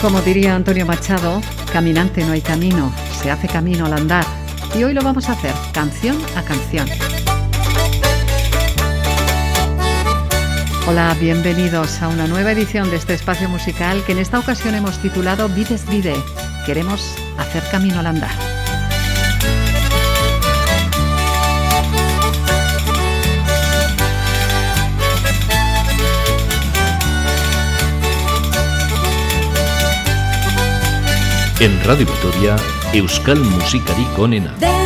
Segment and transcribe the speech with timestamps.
[0.00, 1.40] Como diría Antonio Machado,
[1.72, 4.24] caminante no hay camino, se hace camino al andar.
[4.78, 6.88] Y hoy lo vamos a hacer canción a canción.
[10.86, 14.98] Hola, bienvenidos a una nueva edición de este espacio musical que en esta ocasión hemos
[15.02, 16.14] titulado Vides Vide.
[16.64, 18.47] Queremos hacer camino al andar.
[31.60, 32.54] En Radio Victoria,
[32.94, 34.77] Euskal Musikarik onena.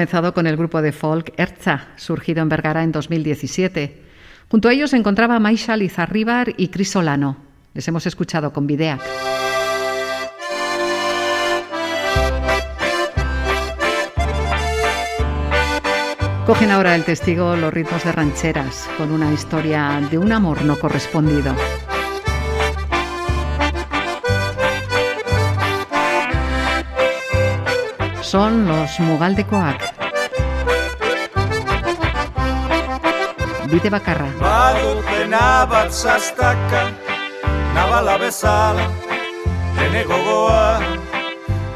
[0.00, 4.00] Comenzado con el grupo de folk Erza, surgido en Vergara en 2017.
[4.50, 7.36] Junto a ellos se encontraba Maisha Lizarribar y Cris Solano.
[7.74, 9.02] Les hemos escuchado con Videac.
[16.46, 20.78] Cogen ahora el testigo los ritmos de rancheras, con una historia de un amor no
[20.78, 21.54] correspondido.
[28.30, 29.80] Son los Mugal de Coac.
[33.72, 34.28] bide bakarra.
[34.38, 36.82] Badutena bat zaztaka,
[37.74, 38.86] nabala bezala,
[39.76, 40.78] dene gogoa,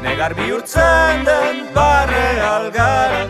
[0.01, 3.27] negar bihurtzen den barre algara,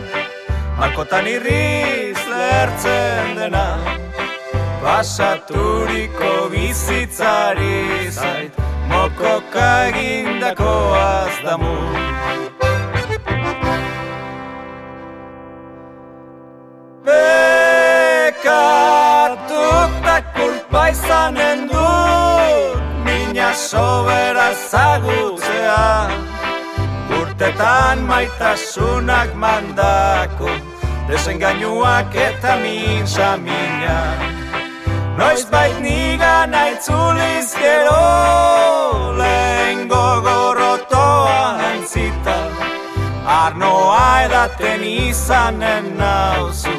[0.78, 3.66] malkotan irriz lertzen dena,
[4.84, 8.54] pasaturiko bizitzari zait,
[8.86, 11.74] mokoka egindako azdamu.
[20.84, 26.10] Izanen dut Mina sobera zagutzea
[27.20, 30.50] Urtetan maitasunak mandako
[31.08, 33.98] Desengainuak eta min samina
[35.18, 38.02] Noiz bait niga naitzuliz gero
[39.20, 41.38] Lehen gogorotoa
[41.70, 42.36] antzita
[43.40, 46.76] Arnoa edaten izanen nauzu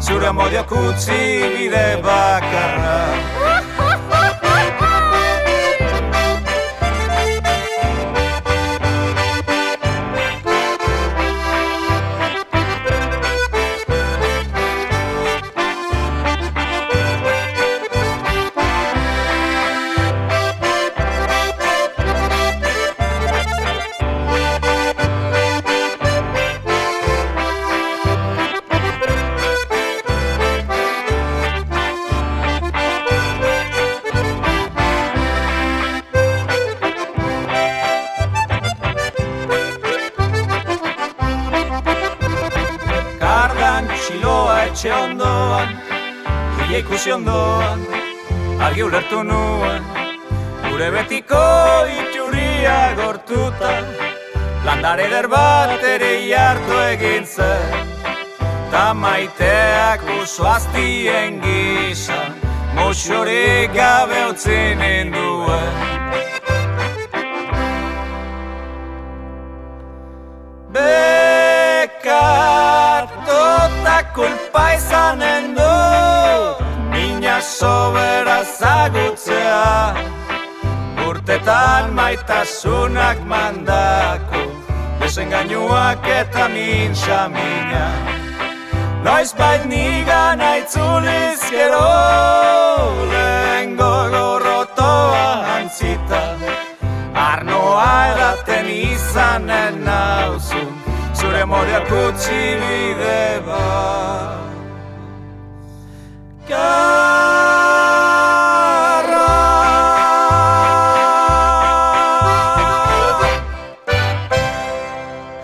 [0.00, 1.20] zure amodiak utzi
[1.54, 3.39] bide bakarra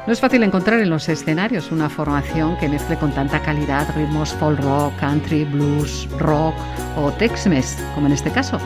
[0.06, 4.32] No es fácil encontrar en los escenarios una formación que mezcle con tanta calidad ritmos
[4.35, 6.55] folk rock, country, blues, rock
[6.97, 8.61] o Tex-Mex, como en este caso.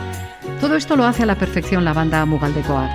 [0.59, 2.91] Todo esto lo hace a la perfección la banda Mugaldecoac.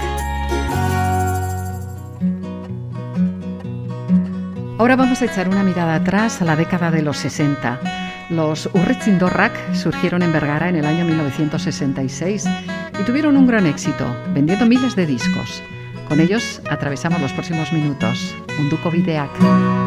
[4.79, 7.81] Ahora vamos a echar una mirada atrás a la década de los 60.
[8.31, 12.45] Los Urritzindorrak surgieron en Vergara en el año 1966
[13.01, 15.65] y tuvieron un gran éxito, vendiendo miles de discos.
[16.09, 18.35] Con ellos atravesamos los próximos minutos.
[18.59, 19.31] Munduko bideak.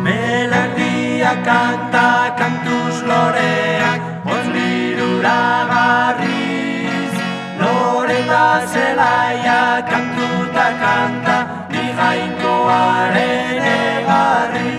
[0.03, 7.13] Melandia kanta kantuz loreak Ozlirura garriz
[7.59, 11.37] Loreta zelaia kantuta kanta
[11.71, 14.75] Bigainkoaren egarri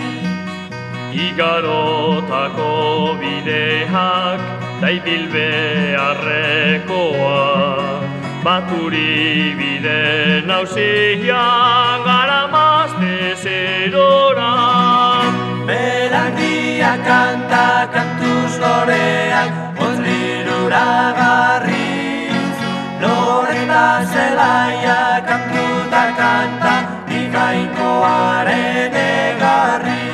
[1.27, 2.71] Igarotako
[3.21, 4.41] bideak
[4.81, 6.61] Daibil beharrekoa
[8.43, 14.53] Baturi bide nausian gara mazte zerora.
[15.67, 19.51] Melandia kanta kantuz loreak
[19.85, 20.87] Ozlirura
[21.19, 22.57] garriz
[23.03, 26.73] Loreta zelaia kantuta kanta
[27.09, 30.07] Bigainkoaren egarri.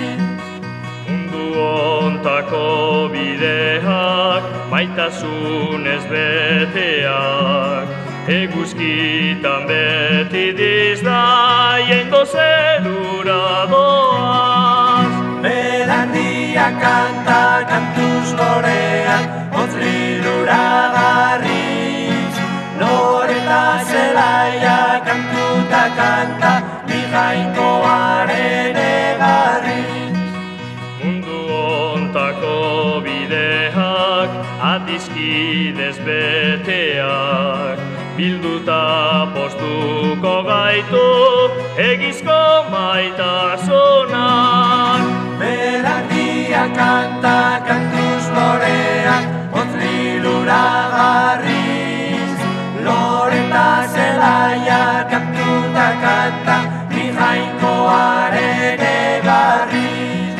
[1.07, 2.65] Mundu ontako
[3.13, 22.35] bideak Maitasunez beteak Eguzkitan beti dizda Jendo zerura doaz Melandia kanta kantuz loreak Ozlirura garriz
[22.81, 26.53] Loreta zelaia kantuta kanta
[26.83, 30.19] Bigainkoaren egarriz.
[30.99, 34.35] Mundu ontako bideak
[34.75, 37.46] Adizkidez beteak
[38.37, 41.06] Bilduta postuko gaitu
[41.73, 44.13] Egizko maitasunak
[45.41, 49.25] Melandia kanta kantuz loreak
[49.61, 52.37] Ozlirura garriz
[52.85, 56.57] Loreta zelaia kantuta kanta
[56.94, 60.37] Bigainkoaren egarriz.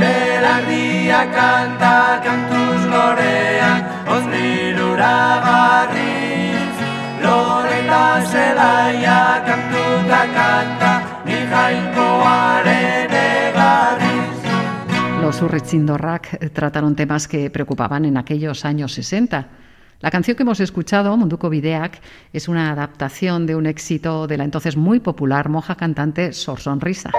[0.00, 1.94] Melandia kanta
[2.24, 3.82] kantuz loreak
[4.16, 6.07] Ozlirura garriz
[15.20, 19.46] Los Urritzindorrak trataron temas que preocupaban en aquellos años 60.
[20.00, 22.00] La canción que hemos escuchado, Munduko Bideak,
[22.32, 27.10] es una adaptación de un éxito de la entonces muy popular monja cantante Sor Sonrisa.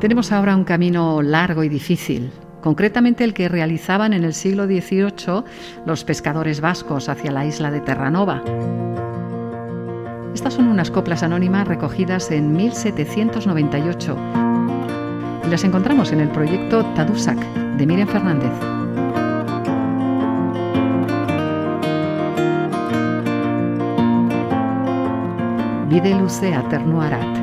[0.00, 2.30] Tenemos ahora un camino largo y difícil,
[2.62, 5.44] concretamente el que realizaban en el siglo XVIII
[5.84, 8.42] los pescadores vascos hacia la isla de Terranova.
[10.32, 14.16] Estas son unas coplas anónimas recogidas en 1798
[15.44, 17.38] y las encontramos en el proyecto Tadusak
[17.76, 18.52] de Miriam Fernández.
[25.90, 27.39] Bide luzea ternuarat.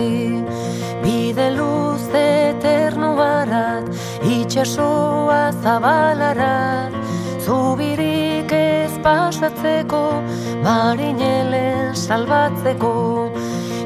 [0.00, 0.44] Irabazi
[1.02, 3.84] Bide luze ternuarat
[4.22, 6.92] Itxasoa zabalarat
[7.40, 10.22] Zubirik ez pasatzeko
[10.62, 13.30] Marinelen salbatzeko.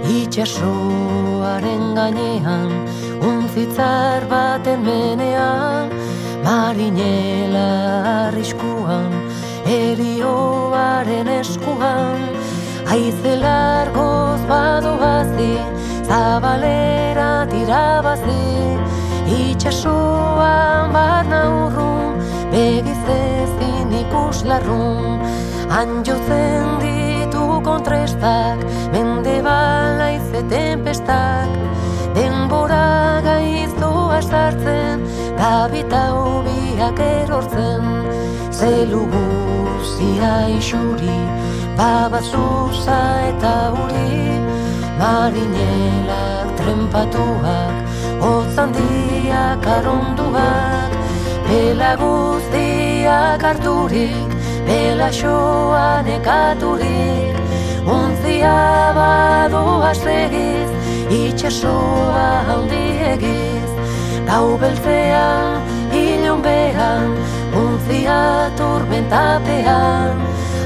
[0.05, 2.71] Itxasoaren gainean
[3.23, 5.91] Untzitzar baten menean
[6.45, 7.69] Marinela
[8.29, 9.13] arriskuan
[9.65, 12.21] Erioaren eskuan.
[12.95, 15.74] Aize largoz badoazi
[16.15, 18.43] Zabalera tirabazi
[19.37, 22.21] Itxasoan barna urrun
[22.53, 25.25] Begiz ezin ikus larrun.
[25.81, 28.63] Anjotzen ditu kontrestak
[28.95, 31.51] Mende bala ize tempestak.
[32.15, 35.03] Denbora gaiztua sartzen
[35.43, 37.91] Gabita ubiak erortzen.
[38.55, 41.19] Zelu guzia isuri
[41.75, 43.03] Babazuza
[43.33, 44.44] eta uri
[45.05, 47.75] Marinelak trempatuak
[48.25, 50.93] Otzandiak aronduak
[51.45, 54.31] Bela guztiak harturik
[54.65, 57.37] Bela xoan ekaturik.
[57.97, 58.57] Untzia
[58.97, 60.71] badoa segiz
[61.13, 63.71] Itxasoa handi egiz.
[64.31, 65.61] Gau beltzean,
[65.93, 67.13] hilon behan
[67.53, 70.17] Untzia turbentapean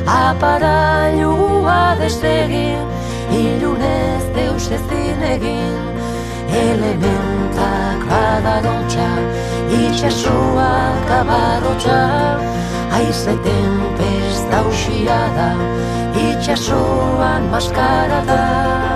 [0.06, 2.86] Aparailua desegin
[3.34, 5.76] Ilunez deus ez dinegin
[6.66, 9.10] Elementak badarotxa
[9.80, 10.74] Itxasua
[11.08, 12.00] kabarotxa
[12.98, 15.50] Aizeten pesta usia da
[16.28, 18.87] Itxasuan maskara da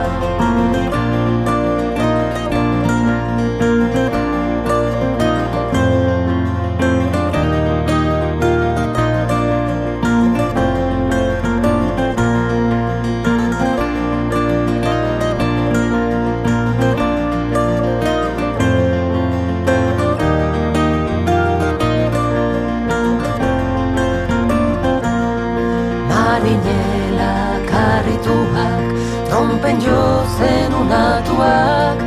[31.33, 31.99] unatuak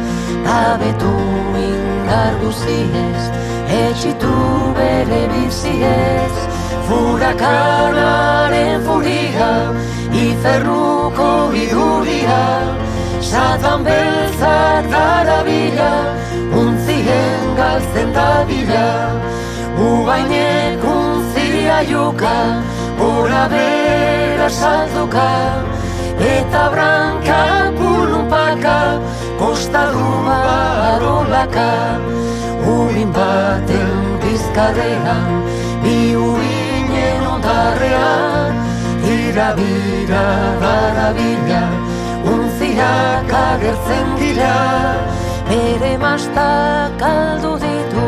[0.46, 1.16] Gabetu
[1.58, 3.24] indar guziez
[3.66, 4.36] Etxitu
[4.78, 6.36] bere biziez.
[6.88, 9.74] Furakanaren furia
[10.14, 12.46] Iferruko iduria
[13.22, 15.94] Satan beltzak darabila
[16.54, 18.88] Untzien galtzen dabila.
[19.78, 22.62] Ubainek untzia joka
[23.02, 25.32] Ura bera salduka
[26.16, 27.36] Eta branka
[31.46, 32.00] arolaka
[32.68, 35.44] Urin baten bizkarrean
[35.84, 38.56] Bi uinen ondarrean
[39.04, 40.26] Ira bira
[40.62, 41.64] barabila
[42.26, 44.96] Untziak agertzen dira
[45.50, 48.08] Bere mastak aldu ditu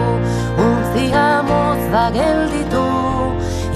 [0.57, 2.87] Untzia motz da gelditu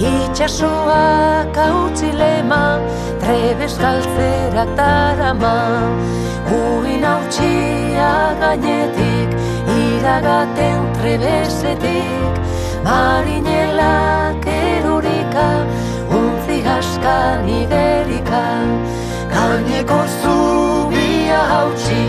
[0.01, 2.81] Itxasoak hautzilema,
[3.21, 5.53] trebes galtzerak darama.
[6.49, 9.29] Uin hautsia gainetik,
[10.01, 12.33] iragaten trebesetik.
[12.83, 15.49] Marinelak erurika,
[16.09, 18.45] untzi askan igerika.
[19.33, 22.01] Gaineko zubia hautsi,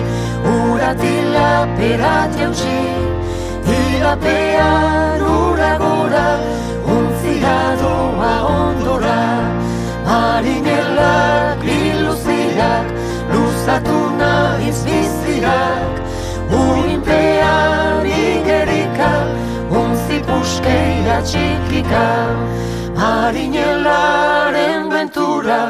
[0.56, 2.80] uratila perat jautsi.
[3.72, 6.28] Irapean ura gora,
[6.94, 9.20] untzia doa ondora
[10.04, 12.86] Marinelak biluzirak
[13.30, 16.01] Luzatu nahiz bizirak
[16.52, 19.12] Uinpean igerika
[19.80, 22.06] Untzi puskeira txikika.
[22.96, 25.60] Marinelaren bentura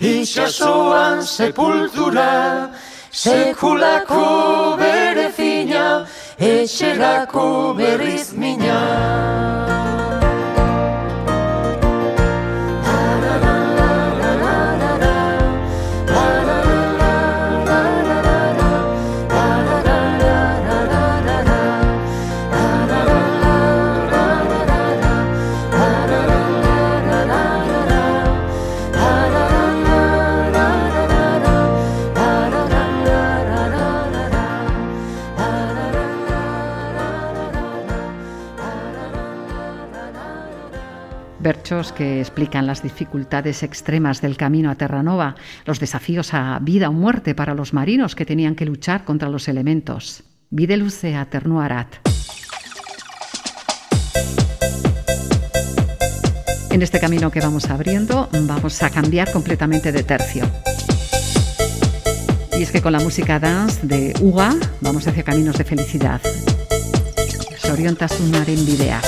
[0.00, 2.70] Itxasoan sepultura.
[3.10, 6.06] Sekulako bere fina
[6.38, 8.78] Etxerako berriz mina
[41.68, 45.34] Berchos que explican las dificultades extremas del camino a Terranova,
[45.66, 49.48] los desafíos a vida o muerte para los marinos que tenían que luchar contra los
[49.48, 50.22] elementos.
[50.48, 51.88] Bide luzea ternuarat.
[56.70, 60.44] En este camino que vamos abriendo, vamos a cambiar completamente de tercio.
[62.58, 66.22] Y es que con la música dance de Uga vamos hacia caminos de felicidad.
[67.58, 69.02] Soriontasunaren bidea.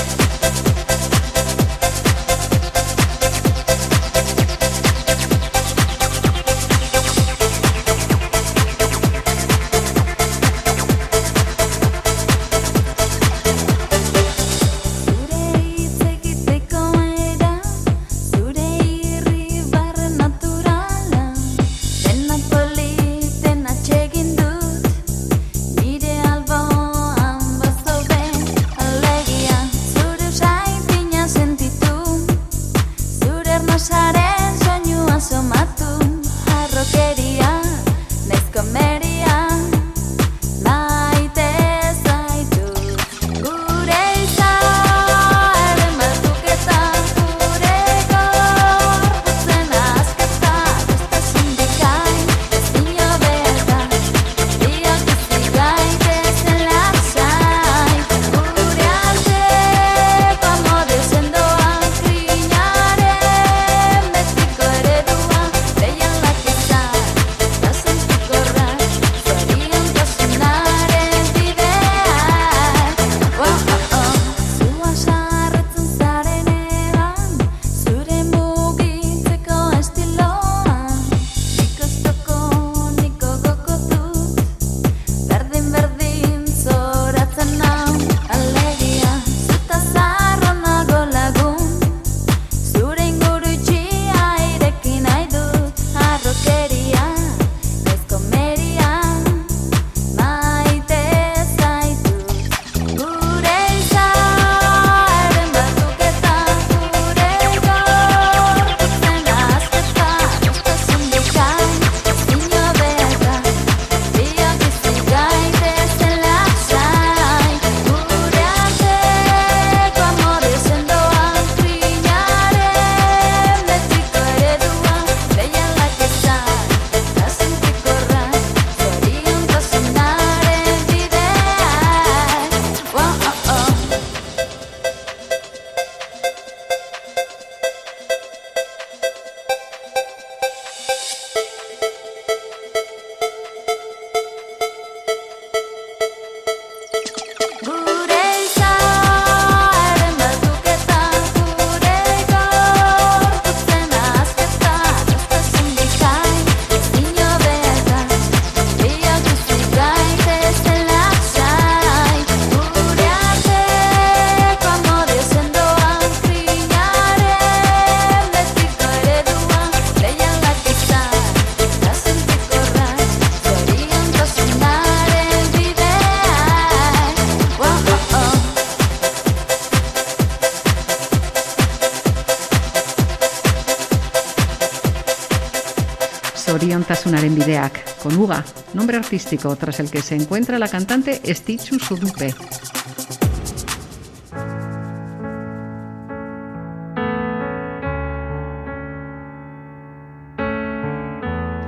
[188.01, 192.33] Con Uga, nombre artístico tras el que se encuentra la cantante Estichu Sudupe.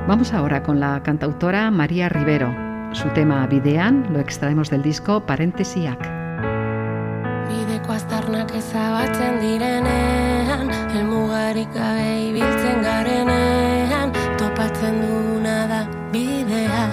[0.07, 2.53] Vamos ahora con la cantautora María Rivero.
[2.93, 5.99] Su tema Bidean lo extraemos del disco Parentesiak.
[7.47, 7.93] Bideko
[16.13, 16.83] bidea.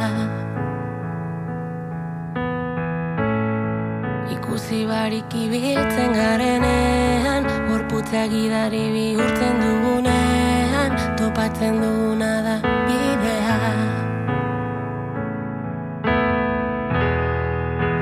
[4.34, 12.56] Ikusi barik ibiltzen garenean, gorputza gidari bihurtzen dugunean, topatzen duguna da
[12.86, 13.58] bidea.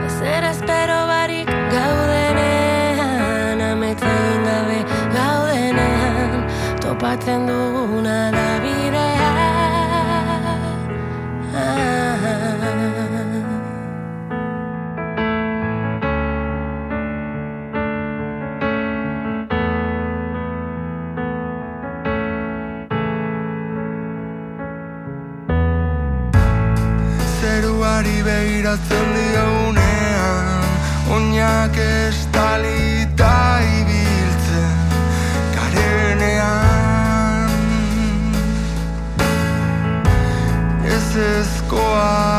[0.06, 4.80] Ezer espero barik gaudenean, ametzein gabe
[5.18, 6.38] gaudenean,
[6.86, 7.77] topatzen duguna
[27.98, 30.62] Zeruari begiratzen diogunean
[31.10, 34.78] Oinak estalita ibiltzen
[35.56, 37.50] Garenean.
[40.86, 42.37] Ez ezkoak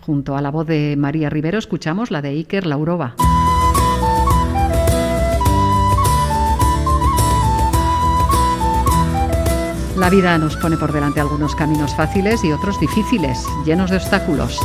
[0.00, 3.14] Junto a la voz de María Rivero escuchamos la de Iker Laurova.
[9.96, 14.60] La vida nos pone por delante algunos caminos fáciles y otros difíciles, llenos de obstáculos.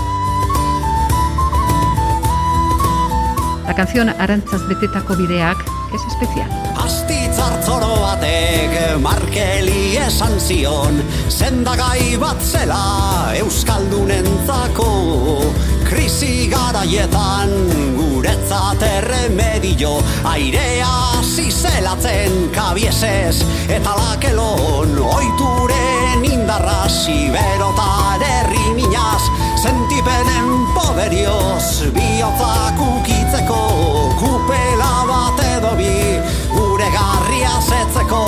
[3.66, 5.58] La canción Arantzaz betetako bideak
[5.96, 6.50] es especial.
[9.91, 14.88] Esan zion Zendagai bat zela Euskaldunentzako
[15.84, 17.51] Krisi garaietan
[17.97, 23.43] guretzat erremedio Airea zizelatzen kabiesez.
[23.67, 29.27] Eta lakelon oituren indarra Siberotar herri minaz.
[29.60, 33.62] Sentipenen poderioz Biotzak ukitzeko
[34.21, 35.91] Kupela bat edo bi
[36.56, 38.25] Gure garria zetzeko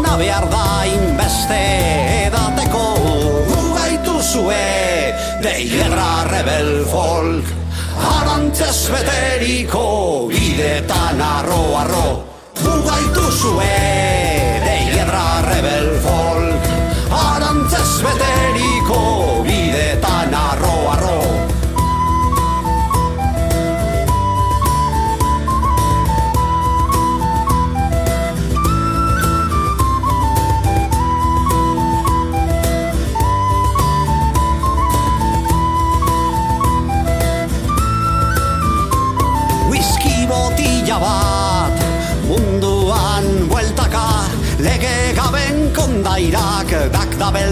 [0.00, 1.60] ona behar da Inbeste
[2.26, 2.84] edateko.
[3.50, 5.12] Gugaitu zue
[5.44, 7.46] Deierra rebel folk.
[8.16, 9.84] Arantzez beteriko
[10.32, 12.08] Bidetan arro arro.
[12.62, 13.74] Gugaitu zue
[14.66, 15.99] Deierra rebel folk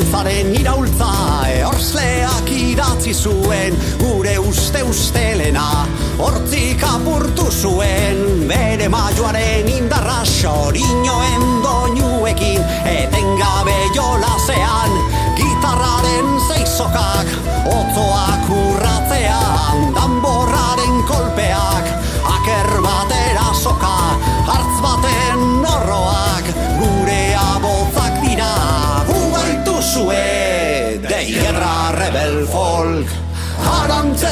[0.09, 1.09] Beltzaren iraultza
[1.53, 5.85] Eorsleak idatzi zuen Gure uste ustelena
[6.17, 8.49] Hortzik apurtu zuen.
[8.49, 14.97] Bere maioaren indarra Sorinoen doinuekin Etengabe jolasean
[15.37, 17.29] Gitarraren zeizokak
[17.77, 20.18] Otzoak urratzean Danborraren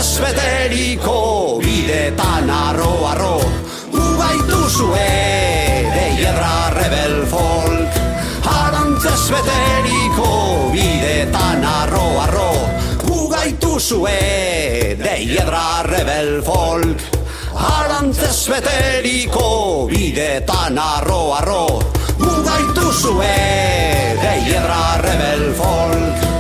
[0.07, 3.41] Arantzez beteriko Bidetan arro arro.
[3.91, 5.11] Ugaitu zue
[5.95, 7.97] Deierra rebel folk.
[8.47, 12.53] Arantzez beteriko Bidetan arro arro.
[13.11, 17.03] Ugaitu zue Deierra rebel folk.
[17.57, 21.67] Arantzez beteriko Bidetan arro arro.
[22.23, 23.35] Ugaitu zue
[25.03, 26.36] rebel folk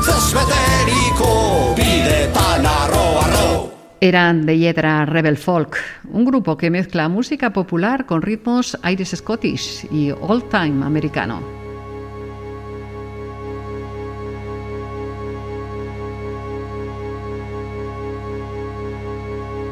[0.00, 5.76] Arantzez beteriko Bidetan arro arro Eran de Hiedra Rebel Folk,
[6.10, 11.42] un grupo que mezcla música popular con ritmos Irish Scottish y old time americano.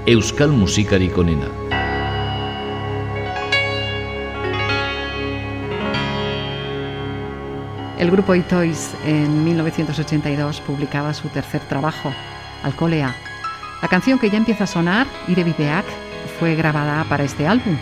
[0.04, 1.67] Euskal musikarik onena.
[7.98, 12.12] El grupo Itois en 1982 publicaba su tercer trabajo,
[12.62, 13.12] Alcolea.
[13.82, 15.84] La canción que ya empieza a sonar, Ire Bideak,
[16.38, 17.76] fue grabada para este álbum.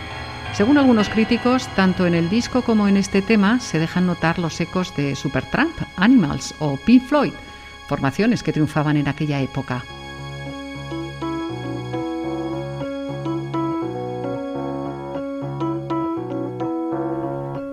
[0.55, 4.59] Según algunos críticos, tanto en el disco como en este tema se dejan notar los
[4.59, 7.35] ecos de Supertramp, Animals o Pink Floyd,
[7.87, 9.85] formaciones que triunfaban en aquella época.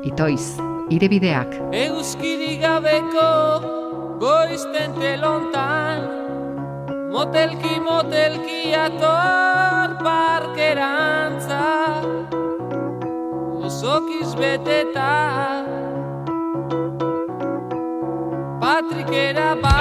[0.03, 1.53] Itoiz, Ire Bideak.
[1.73, 3.29] Euskiri gabeko
[4.19, 5.99] goizten telontan
[7.11, 11.65] Motelki motelki ator parkerantza
[13.65, 15.11] Osokiz beteta
[18.61, 19.72] Patrikera bat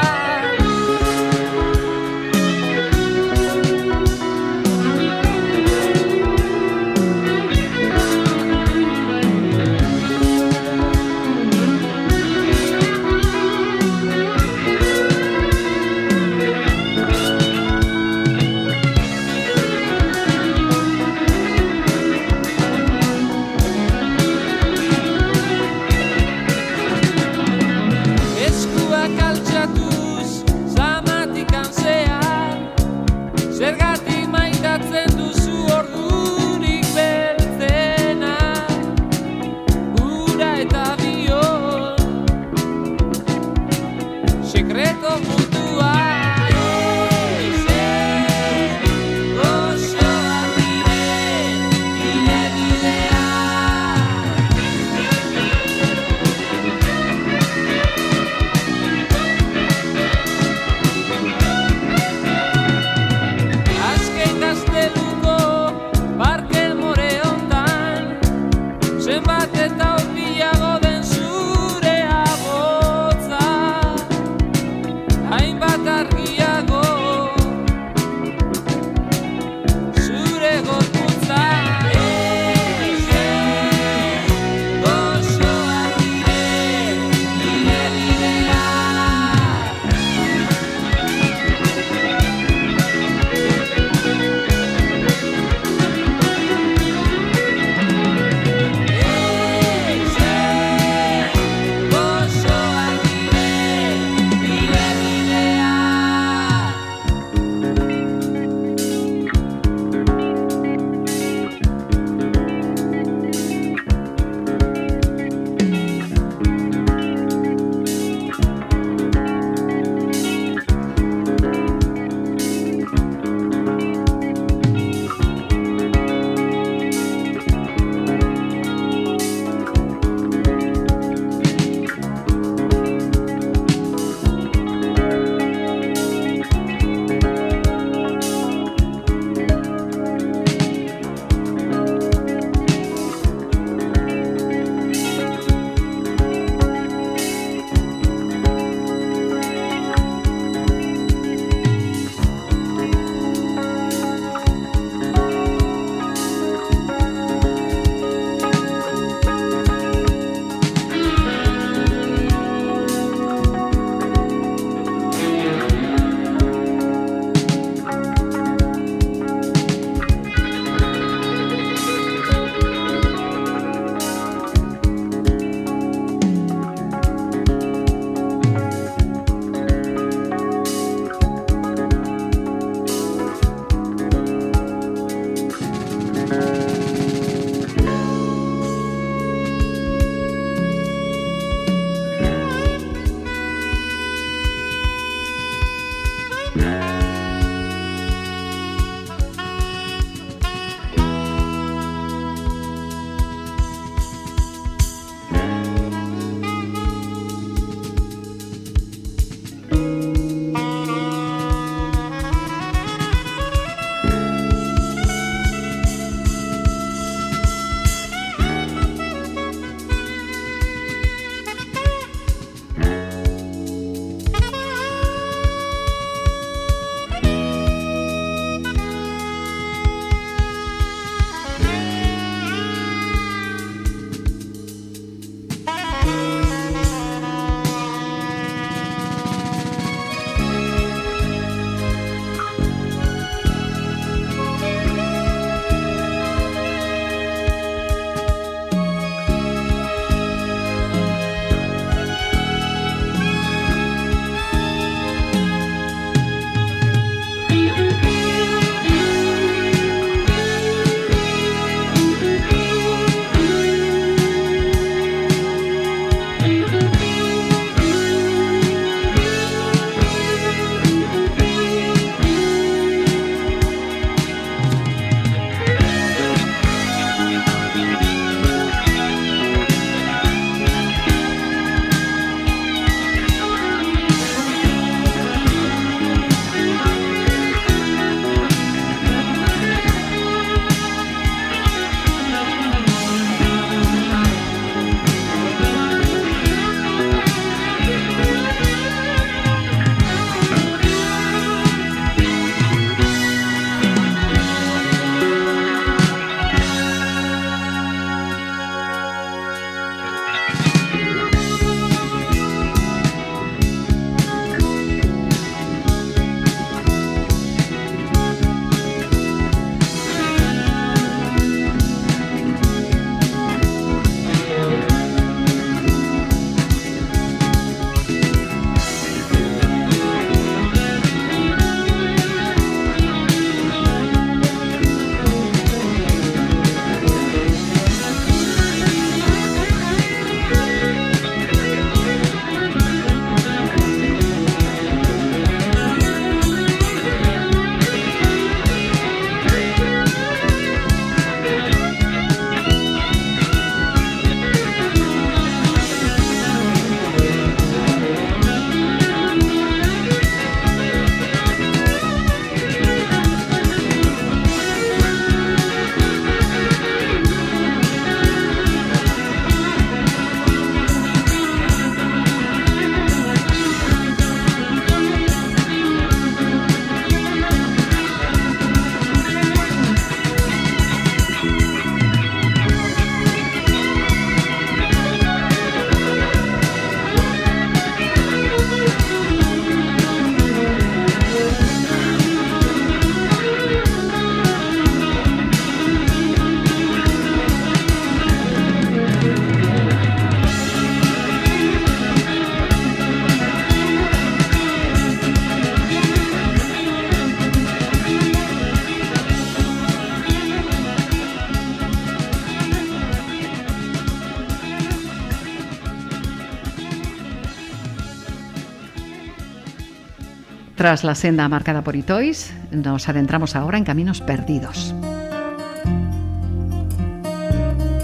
[420.82, 424.92] Tras la senda marcada por Itois, nos adentramos ahora en caminos perdidos.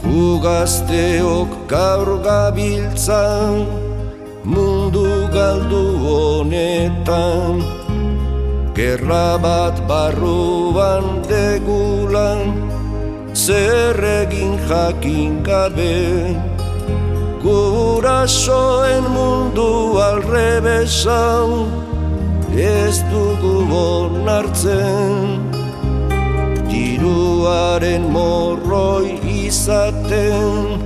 [0.04, 3.66] Ugazteok gaur gabiltzan
[4.44, 7.66] mundu galdu honetan
[8.76, 12.54] Gerra bat barruan degulan
[13.34, 16.38] zer egin jakin gabe
[17.42, 21.87] Gurasoen mundu alrebesan
[22.58, 25.48] ez dugu onartzen
[26.68, 30.82] Diruaren morroi izaten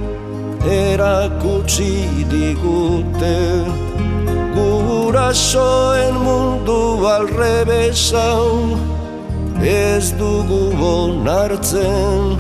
[0.69, 3.39] erakutsi digute.
[4.55, 8.79] Gurasoen mundu alrebesau
[9.61, 12.39] ez dugu onartzen.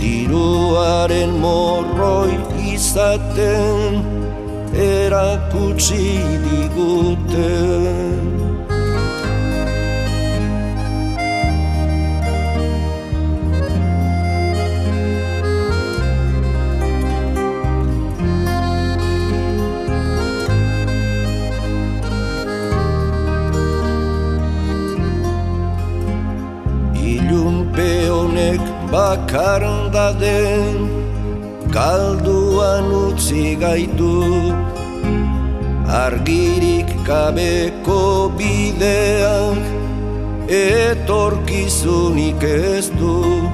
[0.00, 2.34] Diruaren morroi
[2.74, 4.11] izaten
[4.74, 8.32] erakutsi diguten
[28.92, 30.76] bakarn daden
[32.72, 34.16] Kalduan utzi gaitu.
[35.84, 39.60] Argirik gabeko bideak
[40.48, 43.44] Etorkizunik ez du.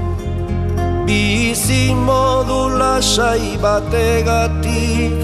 [1.02, 5.18] Bizi modu lasai bategatik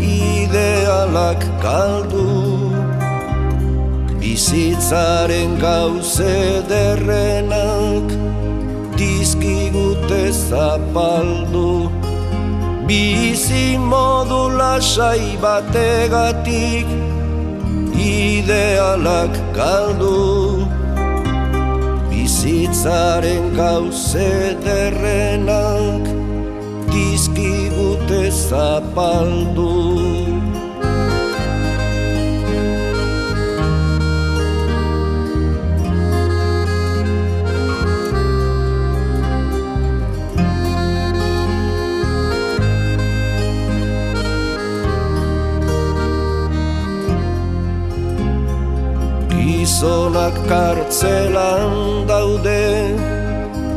[0.00, 2.72] Idealak kaldu
[4.16, 8.06] Bizitzaren gauze derrenak
[8.96, 11.90] dizkigute zapaldu
[12.88, 16.84] Bizi modu lasai bategatik
[17.96, 20.68] idealak galdu.
[22.10, 24.32] Bizitzaren gauze
[24.66, 26.04] derrenak
[26.92, 30.23] dizkigute zapaldu
[49.84, 52.96] gizonak kartzelan daude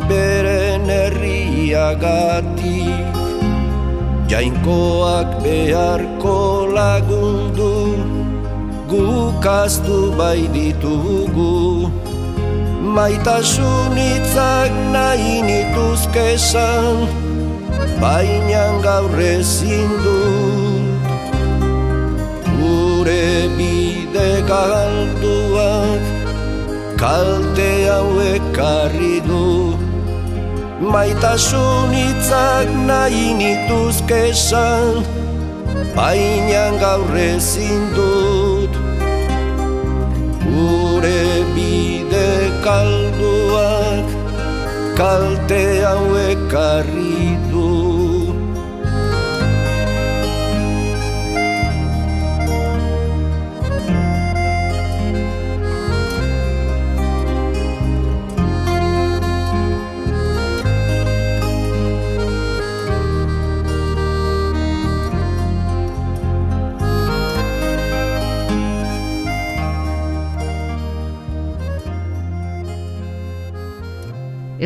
[0.07, 3.11] beren herriagatik
[4.31, 7.99] jainkoak beharko lagundu
[8.87, 11.91] gukaztu bai ditugu.
[12.95, 17.03] Maitasun itzak nahi nituzkesan
[17.99, 21.03] baina gaur ezin dut.
[22.55, 25.36] Gure bide galduak
[26.97, 29.77] kalte hauek harri du.
[30.93, 35.05] Maitasun itzak nahi nituzkesan
[35.95, 38.73] baina gaur ezin dut.
[40.47, 41.25] Gure
[41.55, 42.29] bide
[42.65, 44.07] kalduak
[45.01, 47.16] kalte hauek harri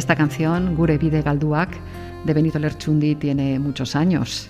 [0.02, 1.70] Esta canción, Gure Bide Galduak,
[2.26, 4.50] de Benito Lerchundi, tiene muchos años.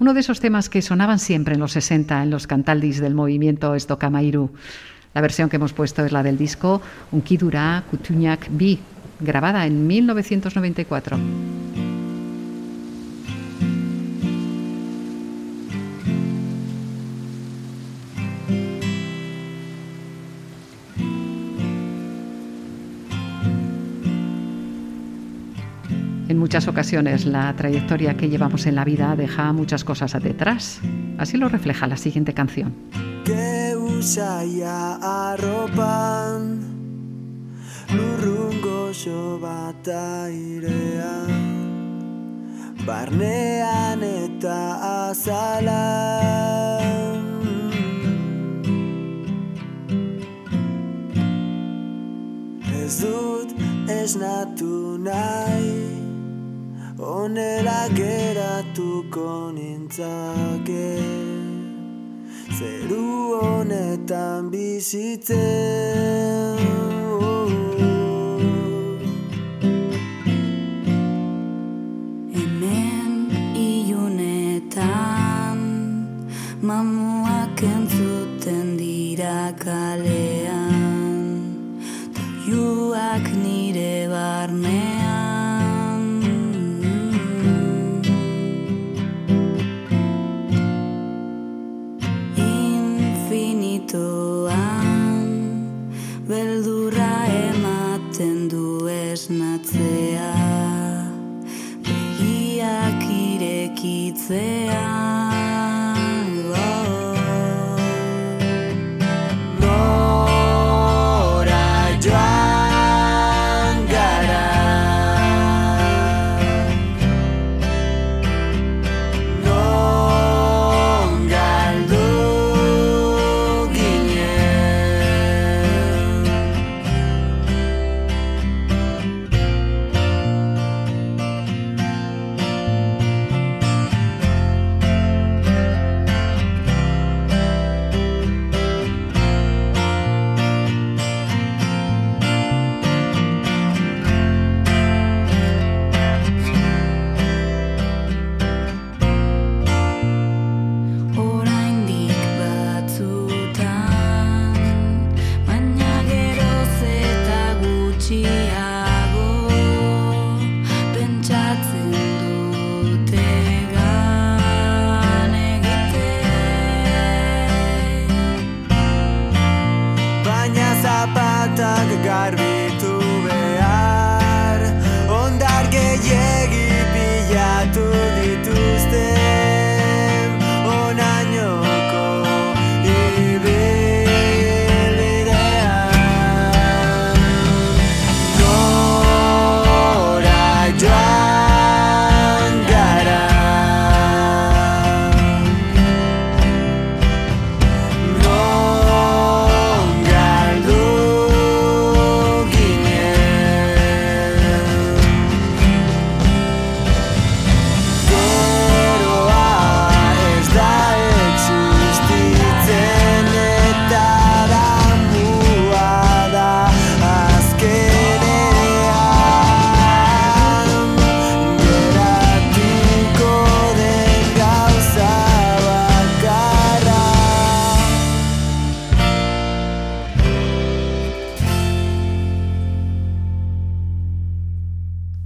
[0.00, 3.76] Uno de esos temas que sonaban siempre en los 60 en los cantaldis del movimiento
[3.76, 4.50] Estokamairu.
[5.14, 6.82] La versión que hemos puesto es la del disco
[7.12, 8.80] Unkidura Kutuñak Bi,
[9.20, 11.16] grabada en 1994.
[26.48, 30.80] Muchas ocasiones la trayectoria que llevamos en la vida deja muchas cosas detrás.
[31.18, 32.74] Así lo refleja la siguiente canción.
[57.08, 61.00] Onela geratuko nintzake.
[62.58, 65.38] Zeru honetan bizitzen.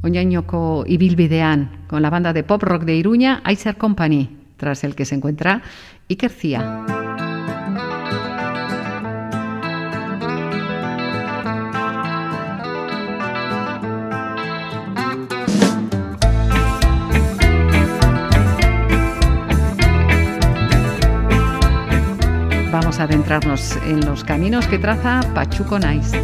[0.02, 5.04] Oñañoko Ibilbidean, con la banda de pop rock de Iruña, Aizer Company, tras el que
[5.04, 5.62] se encuentra
[6.08, 6.32] Iker
[22.72, 26.18] Vamos a adentrarnos en los caminos que traza Pachuco Nice.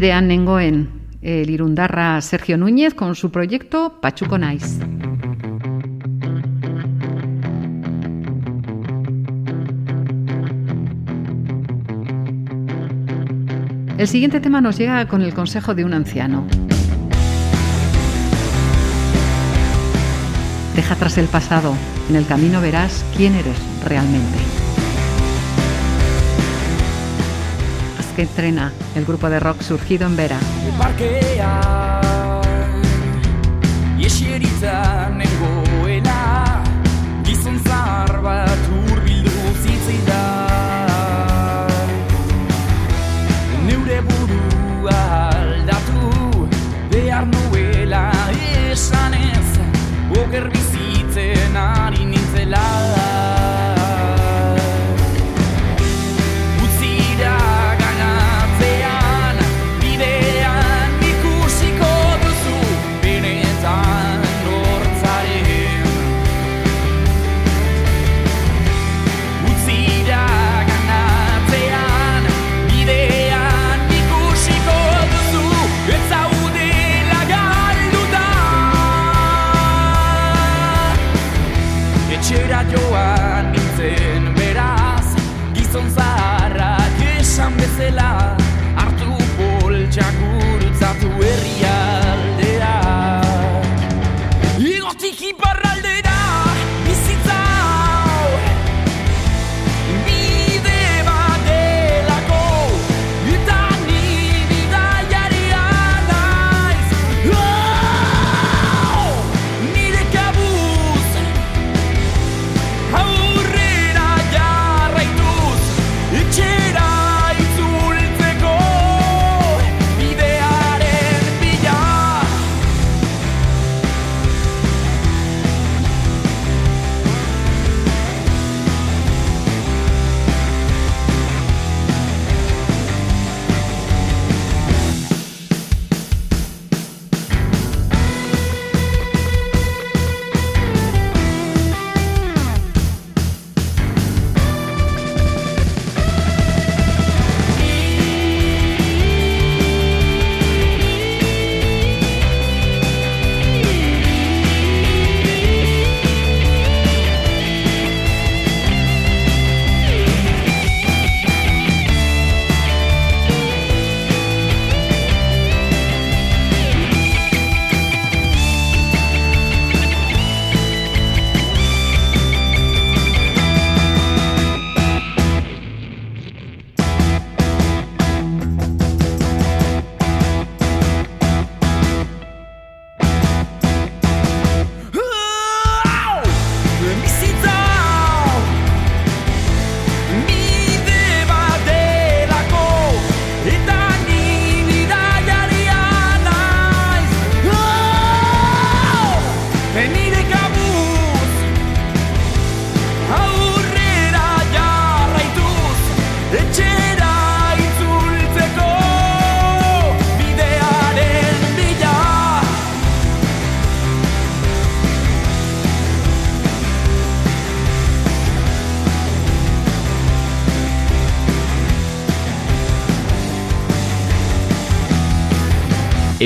[0.00, 0.88] Videan nengoen
[1.20, 4.82] el irundarra Sergio Núñez con su proyecto Pachuco Nice.
[13.98, 16.46] El siguiente tema nos llega con el consejo de un anciano.
[20.76, 21.74] Deja atrás el pasado,
[22.08, 24.59] en el camino verás quién eres realmente.
[28.12, 30.38] Que entrena el grupo de rock surgido en Vera.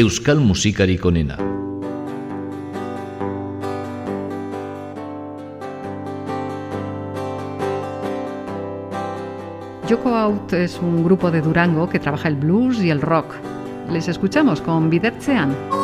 [0.04, 1.38] Euskal musikarik onena.
[9.88, 13.32] Yoko Out es un grupo de Durango que trabaja el blues y el rock.
[13.90, 15.83] Les escuchamos con Bidertzean.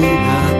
[0.00, 0.53] 对吧。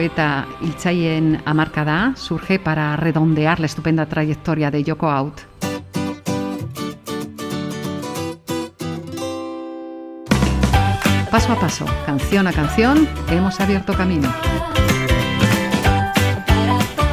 [0.00, 5.42] Poeta Iltzaien Amarkada surge para redondear la estupenda trayectoria de Yoko Out.
[11.30, 14.32] Paso a paso, canción a canción, hemos abierto camino.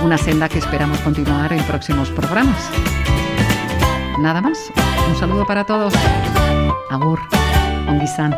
[0.02, 2.70] Una senda que esperamos continuar en próximos programas.
[4.22, 4.72] Nada más,
[5.10, 5.94] un saludo para todos.
[6.90, 7.20] Agur,
[7.90, 8.34] onguizan.